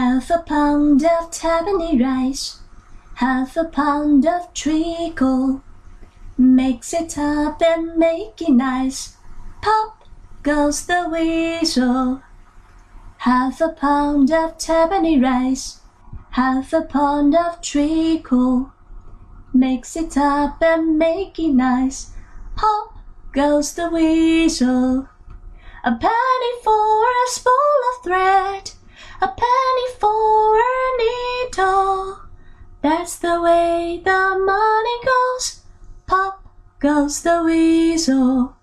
[0.00, 2.60] Half a pound of tuppenny rice,
[3.16, 5.60] half a pound of treacle.
[6.38, 9.18] Mix it up and make it nice.
[9.60, 10.04] Pop
[10.42, 12.22] goes the weasel.
[13.18, 15.80] Half a pound of tuppenny rice,
[16.30, 18.72] half a pound of treacle.
[19.52, 22.12] Mix it up and make it nice.
[22.56, 22.94] Pop
[23.32, 25.10] goes the weasel.
[25.84, 28.70] A penny for a spool of thread,
[29.20, 29.49] a penny
[32.82, 35.60] That's the way the money goes.
[36.06, 38.56] Pop goes the weasel.